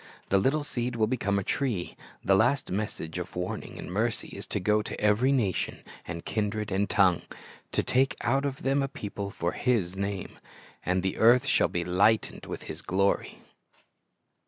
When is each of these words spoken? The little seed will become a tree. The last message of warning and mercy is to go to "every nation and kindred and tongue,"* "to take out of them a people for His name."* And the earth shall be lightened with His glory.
The 0.29 0.39
little 0.39 0.63
seed 0.63 0.95
will 0.95 1.05
become 1.05 1.37
a 1.37 1.43
tree. 1.43 1.95
The 2.25 2.33
last 2.33 2.71
message 2.71 3.19
of 3.19 3.35
warning 3.35 3.77
and 3.77 3.91
mercy 3.93 4.29
is 4.29 4.47
to 4.47 4.59
go 4.59 4.81
to 4.81 4.99
"every 4.99 5.31
nation 5.31 5.83
and 6.07 6.25
kindred 6.25 6.71
and 6.71 6.89
tongue,"* 6.89 7.21
"to 7.71 7.83
take 7.83 8.15
out 8.21 8.43
of 8.43 8.63
them 8.63 8.81
a 8.81 8.87
people 8.87 9.29
for 9.29 9.51
His 9.51 9.95
name."* 9.95 10.39
And 10.83 11.03
the 11.03 11.17
earth 11.17 11.45
shall 11.45 11.67
be 11.67 11.83
lightened 11.85 12.47
with 12.47 12.63
His 12.63 12.81
glory. 12.81 13.43